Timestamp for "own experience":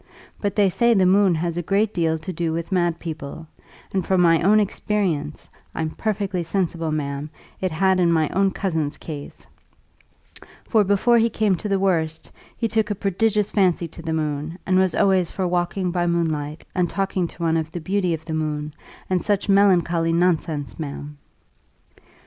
4.41-5.47